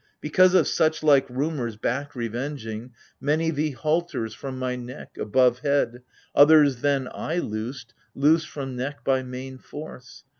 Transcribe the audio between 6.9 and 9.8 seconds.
/loosed— loosed from neck by main